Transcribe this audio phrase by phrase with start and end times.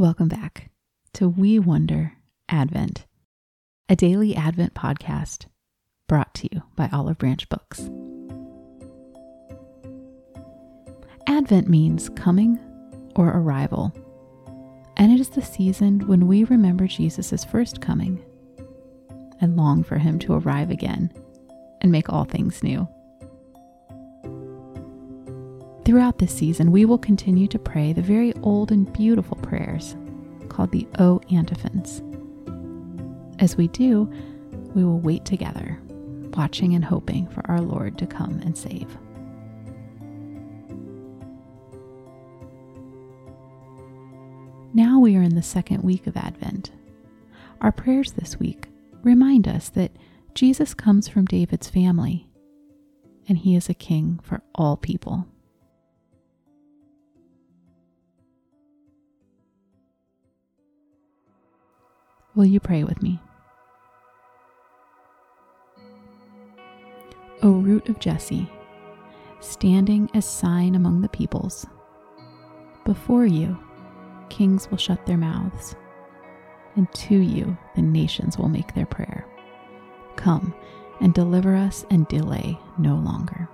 [0.00, 0.70] Welcome back
[1.12, 2.14] to We Wonder
[2.48, 3.04] Advent,
[3.86, 5.44] a daily Advent podcast
[6.08, 7.80] brought to you by Olive Branch Books.
[11.26, 12.58] Advent means coming
[13.14, 13.92] or arrival,
[14.96, 18.24] and it is the season when we remember Jesus' first coming
[19.42, 21.12] and long for him to arrive again
[21.82, 22.88] and make all things new.
[25.84, 29.96] Throughout this season, we will continue to pray the very old and beautiful prayers
[30.48, 32.02] called the O antiphons.
[33.38, 34.10] As we do,
[34.74, 35.80] we will wait together,
[36.34, 38.96] watching and hoping for our Lord to come and save.
[44.72, 46.70] Now we are in the second week of Advent.
[47.60, 48.68] Our prayers this week
[49.02, 49.90] remind us that
[50.34, 52.28] Jesus comes from David's family
[53.28, 55.26] and he is a king for all people.
[62.40, 63.20] Will you pray with me?
[67.42, 68.50] O root of Jesse,
[69.40, 71.66] standing as sign among the peoples,
[72.86, 73.58] before you
[74.30, 75.76] kings will shut their mouths,
[76.76, 79.26] and to you the nations will make their prayer.
[80.16, 80.54] Come
[81.02, 83.50] and deliver us and delay no longer.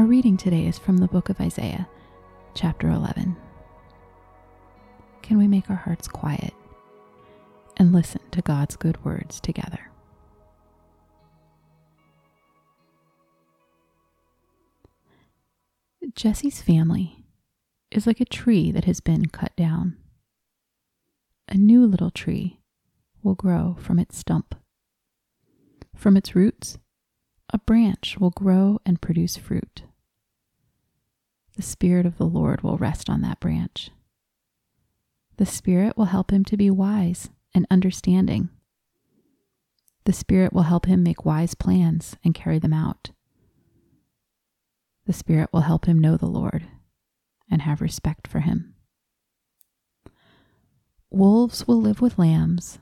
[0.00, 1.86] Our reading today is from the book of Isaiah,
[2.54, 3.36] chapter 11.
[5.20, 6.54] Can we make our hearts quiet
[7.76, 9.90] and listen to God's good words together?
[16.14, 17.26] Jesse's family
[17.90, 19.98] is like a tree that has been cut down.
[21.46, 22.60] A new little tree
[23.22, 24.54] will grow from its stump.
[25.94, 26.78] From its roots,
[27.50, 29.82] a branch will grow and produce fruit.
[31.60, 33.90] The Spirit of the Lord will rest on that branch.
[35.36, 38.48] The Spirit will help him to be wise and understanding.
[40.06, 43.10] The Spirit will help him make wise plans and carry them out.
[45.04, 46.66] The Spirit will help him know the Lord
[47.50, 48.74] and have respect for him.
[51.10, 52.78] Wolves will live with lambs,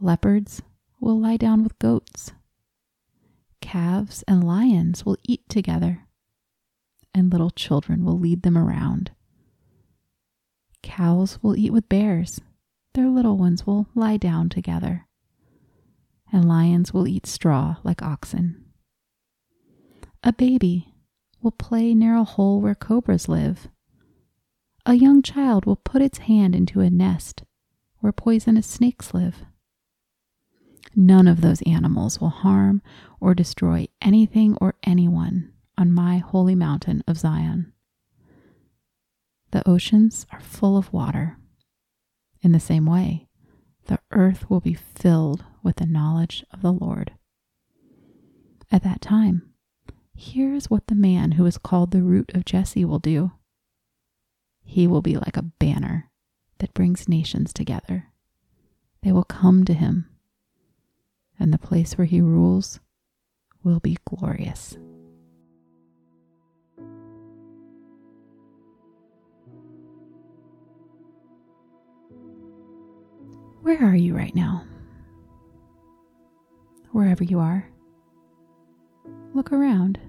[0.00, 0.62] leopards
[0.98, 2.32] will lie down with goats
[3.60, 6.06] calves and lions will eat together,
[7.14, 9.10] and little children will lead them around.
[10.82, 12.40] Cows will eat with bears,
[12.94, 15.06] their little ones will lie down together,
[16.32, 18.64] and lions will eat straw like oxen.
[20.22, 20.94] A baby
[21.40, 23.68] will play near a hole where cobras live.
[24.86, 27.42] A young child will put its hand into a nest
[28.00, 29.44] where poisonous snakes live.
[30.94, 32.82] None of those animals will harm
[33.20, 37.72] or destroy anything or anyone on my holy mountain of Zion.
[39.50, 41.38] The oceans are full of water.
[42.40, 43.28] In the same way,
[43.86, 47.12] the earth will be filled with the knowledge of the Lord.
[48.70, 49.52] At that time,
[50.14, 53.32] here's what the man who is called the root of Jesse will do.
[54.64, 56.10] He will be like a banner
[56.58, 58.08] that brings nations together.
[59.02, 60.08] They will come to him
[61.38, 62.78] and the place where he rules
[63.64, 64.76] will be glorious.
[73.62, 74.64] Where are you right now?
[76.90, 77.70] Wherever you are,
[79.34, 80.00] look around.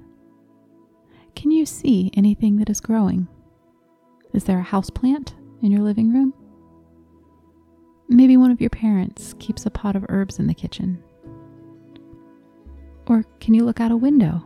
[1.36, 3.28] Can you see anything that is growing?
[4.34, 6.34] Is there a house plant in your living room?
[8.10, 11.04] Maybe one of your parents keeps a pot of herbs in the kitchen.
[13.06, 14.44] Or can you look out a window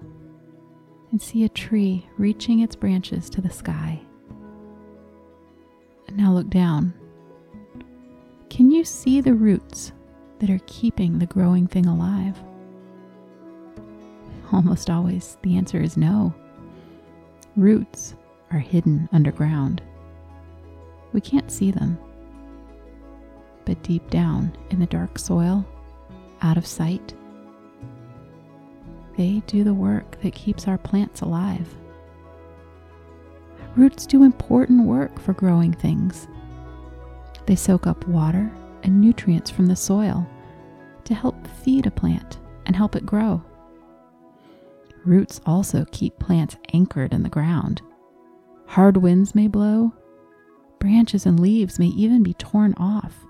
[1.12, 4.02] and see a tree reaching its branches to the sky?
[6.08, 6.94] And now look down.
[8.50, 9.92] Can you see the roots
[10.40, 12.38] that are keeping the growing thing alive?
[14.52, 16.34] Almost always, the answer is no.
[17.56, 18.16] Roots
[18.52, 19.82] are hidden underground.
[21.14, 21.98] We can't see them.
[23.66, 25.66] But deep down in the dark soil,
[26.42, 27.14] out of sight,
[29.18, 31.68] they do the work that keeps our plants alive.
[33.76, 36.28] Roots do important work for growing things.
[37.48, 38.52] They soak up water
[38.84, 40.28] and nutrients from the soil
[41.06, 43.44] to help feed a plant and help it grow.
[45.04, 47.82] Roots also keep plants anchored in the ground.
[48.68, 49.94] Hard winds may blow,
[50.80, 53.26] Branches and leaves may even be torn off,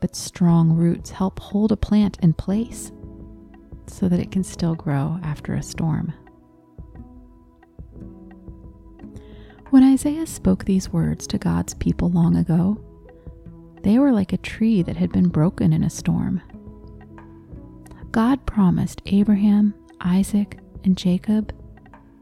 [0.00, 2.92] but strong roots help hold a plant in place
[3.86, 6.12] so that it can still grow after a storm.
[9.70, 12.78] When Isaiah spoke these words to God's people long ago,
[13.82, 16.40] they were like a tree that had been broken in a storm.
[18.10, 21.54] God promised Abraham, Isaac, and Jacob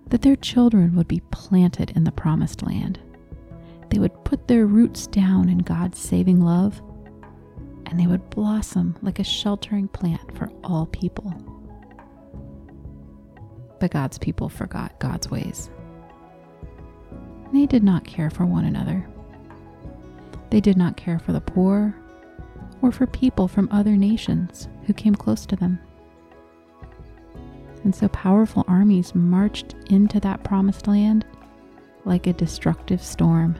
[0.08, 3.00] that their children would be planted in the promised land.
[3.90, 6.80] They would put their roots down in God's saving love,
[7.86, 11.34] and they would blossom like a sheltering plant for all people.
[13.80, 15.70] But God's people forgot God's ways.
[17.52, 19.09] They did not care for one another.
[20.50, 21.94] They did not care for the poor
[22.82, 25.78] or for people from other nations who came close to them.
[27.84, 31.24] And so powerful armies marched into that promised land
[32.04, 33.56] like a destructive storm.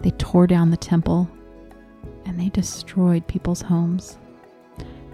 [0.00, 1.28] They tore down the temple
[2.24, 4.18] and they destroyed people's homes.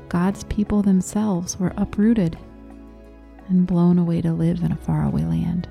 [0.09, 2.39] God's people themselves were uprooted
[3.49, 5.69] and blown away to live in a faraway land.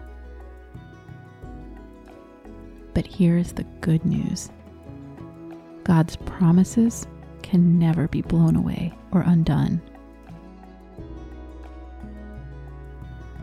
[2.94, 4.50] But here's the good news
[5.84, 7.08] God's promises
[7.42, 9.82] can never be blown away or undone.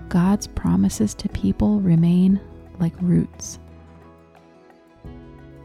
[0.09, 2.41] God's promises to people remain
[2.79, 3.59] like roots.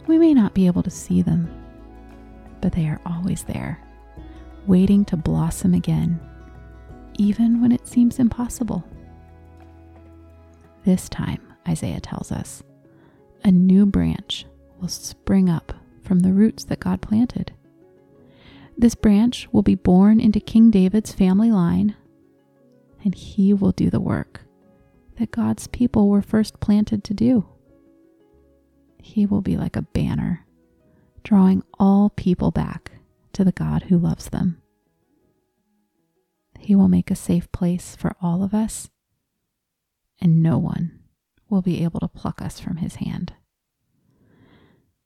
[0.08, 1.50] We may not be able to see them,
[2.60, 3.80] but they are always there,
[4.68, 6.20] waiting to blossom again,
[7.18, 8.84] even when it seems impossible.
[10.84, 12.64] This time, Isaiah tells us,
[13.46, 14.46] a new branch
[14.80, 15.74] will spring up
[16.04, 17.54] from the roots that God planted.
[18.78, 21.96] This branch will be born into King David's family line,
[23.04, 24.42] and he will do the work
[25.20, 27.46] that God's people were first planted to do.
[29.02, 30.46] He will be like a banner,
[31.24, 32.92] drawing all people back
[33.34, 34.62] to the God who loves them.
[36.60, 38.90] He will make a safe place for all of us,
[40.22, 41.00] and no one
[41.50, 43.34] will be able to pluck us from his hand.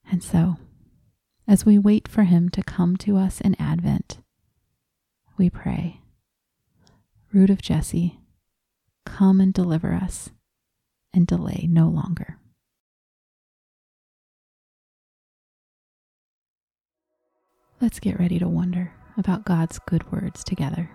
[0.09, 0.57] And so,
[1.47, 4.19] as we wait for him to come to us in Advent,
[5.37, 6.01] we pray,
[7.31, 8.19] Root of Jesse,
[9.05, 10.31] come and deliver us,
[11.13, 12.37] and delay no longer.
[17.79, 20.89] Let's get ready to wonder about God's good words together.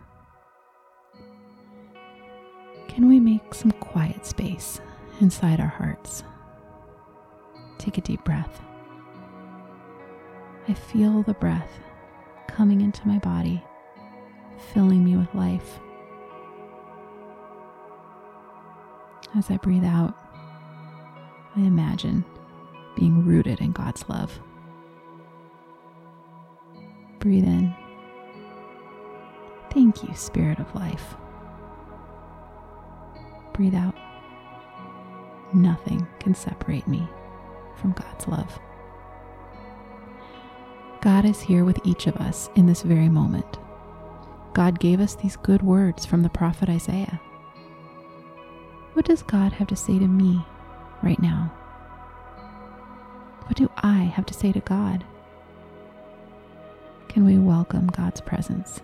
[2.88, 4.80] Can we make some quiet space
[5.20, 6.24] inside our hearts?
[7.78, 8.60] Take a deep breath.
[10.68, 11.80] I feel the breath
[12.46, 13.62] coming into my body,
[14.72, 15.80] filling me with life.
[19.36, 20.14] As I breathe out,
[21.56, 22.24] I imagine
[22.94, 24.38] being rooted in God's love.
[27.18, 27.74] Breathe in.
[29.70, 31.14] Thank you, Spirit of Life.
[33.52, 33.94] Breathe out.
[35.54, 37.08] Nothing can separate me
[37.76, 38.58] from God's love.
[41.02, 43.58] God is here with each of us in this very moment.
[44.54, 47.20] God gave us these good words from the prophet Isaiah.
[48.94, 50.44] What does God have to say to me
[51.02, 51.52] right now?
[53.46, 55.04] What do I have to say to God?
[57.12, 58.80] can we welcome God's presence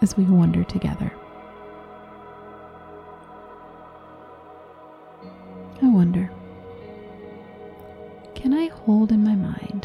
[0.00, 1.12] as we wander together?
[5.82, 6.30] I wonder,
[8.36, 9.77] can I hold in my mind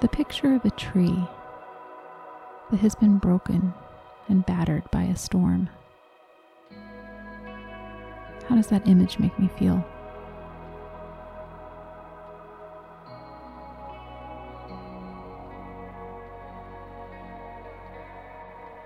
[0.00, 1.26] the picture of a tree
[2.70, 3.72] that has been broken
[4.28, 5.70] and battered by a storm?
[8.48, 9.84] How does that image make me feel?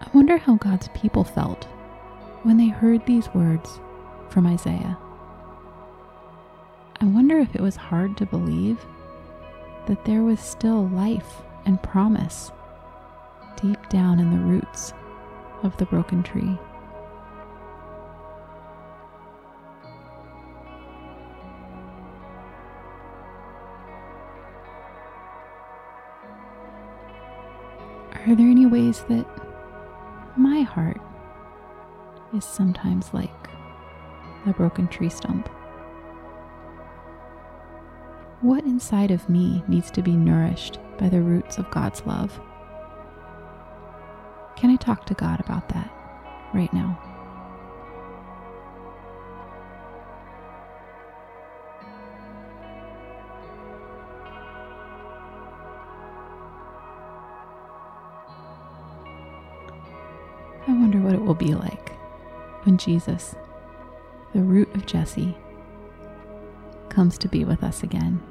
[0.00, 1.64] I wonder how God's people felt
[2.42, 3.80] when they heard these words
[4.28, 4.96] from Isaiah.
[7.00, 8.78] I wonder if it was hard to believe
[9.86, 12.52] that there was still life and promise
[13.60, 14.92] deep down in the roots
[15.62, 16.58] of the broken tree.
[28.26, 29.26] Are there any ways that
[30.36, 31.00] my heart
[32.34, 33.30] is sometimes like
[34.46, 35.48] a broken tree stump.
[38.42, 42.40] What inside of me needs to be nourished by the roots of God's love?
[44.56, 45.90] Can I talk to God about that
[46.54, 46.98] right now?
[60.66, 61.90] I wonder what it will be like
[62.64, 63.34] when Jesus,
[64.32, 65.36] the root of Jesse,
[66.88, 68.22] comes to be with us again.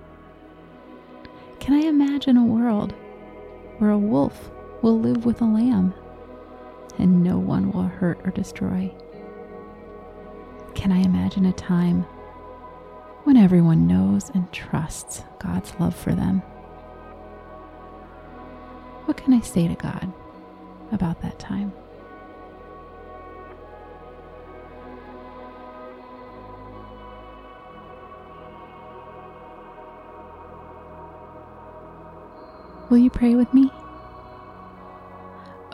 [1.60, 2.94] Can I imagine a world
[3.78, 4.50] where a wolf
[4.82, 5.94] will live with a lamb
[6.98, 8.94] and no one will hurt or destroy?
[10.74, 12.04] Can I imagine a time
[13.24, 16.40] when everyone knows and trusts God's love for them?
[19.06, 20.12] What can I say to God
[20.92, 21.74] about that time?
[32.90, 33.72] Will you pray with me?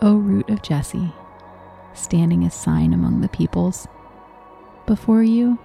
[0.02, 1.14] O root of Jesse,
[1.94, 3.88] standing as sign among the peoples,
[4.86, 5.58] before you,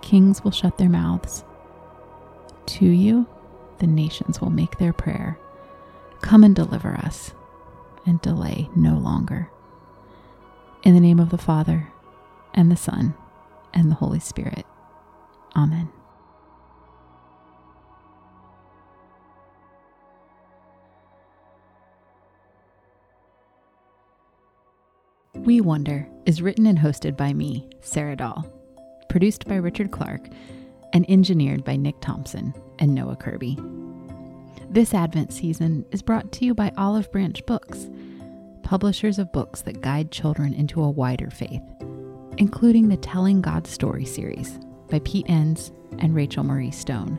[0.00, 1.44] kings will shut their mouths.
[2.66, 3.26] To you,
[3.78, 5.38] the nations will make their prayer.
[6.22, 7.32] Come and deliver us,
[8.06, 9.50] and delay no longer.
[10.82, 11.92] In the name of the Father,
[12.54, 13.14] and the Son,
[13.74, 14.64] and the Holy Spirit.
[15.54, 15.90] Amen.
[25.44, 28.44] We Wonder is written and hosted by me, Sarah Dahl,
[29.08, 30.28] produced by Richard Clark,
[30.92, 33.58] and engineered by Nick Thompson and Noah Kirby.
[34.68, 37.88] This Advent season is brought to you by Olive Branch Books,
[38.62, 41.62] publishers of books that guide children into a wider faith,
[42.38, 44.58] including the Telling God's Story series
[44.90, 47.18] by Pete Enns and Rachel Marie Stone.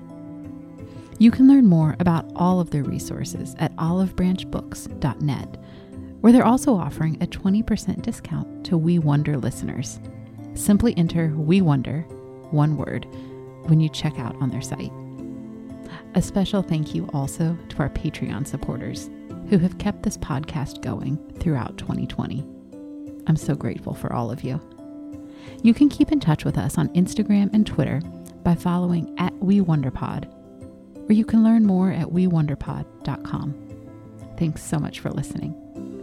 [1.19, 5.57] You can learn more about all of their resources at olivebranchbooks.net
[6.21, 9.99] where they're also offering a 20% discount to We Wonder listeners.
[10.55, 12.01] Simply enter We Wonder,
[12.51, 13.05] one word,
[13.65, 14.91] when you check out on their site.
[16.15, 19.09] A special thank you also to our Patreon supporters
[19.49, 22.45] who have kept this podcast going throughout 2020.
[23.27, 24.59] I'm so grateful for all of you.
[25.63, 28.01] You can keep in touch with us on Instagram and Twitter
[28.43, 30.33] by following at WeWonderPod,
[31.09, 33.63] or you can learn more at WeWonderPod.com.
[34.37, 35.66] Thanks so much for listening